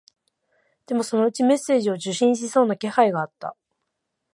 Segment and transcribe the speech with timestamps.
[0.87, 3.55] でも、そのうちメッセージを受信しそうな気配があった